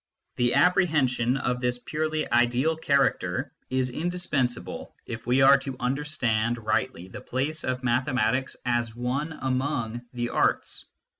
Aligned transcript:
The 0.37 0.55
apprehension 0.55 1.37
of 1.37 1.61
this 1.61 1.77
purely 1.77 2.25
ideal 2.31 2.75
character 2.75 3.53
is 3.69 3.91
indispens 3.91 4.57
able, 4.57 4.95
if 5.05 5.27
we 5.27 5.43
are 5.43 5.59
to 5.59 5.77
understand 5.79 6.57
rightly 6.57 7.07
the 7.07 7.21
place 7.21 7.63
of 7.63 7.83
mathematics 7.83 8.55
as 8.65 8.95
one 8.95 9.31
among 9.33 10.01
the 10.11 10.29
arts. 10.29 10.87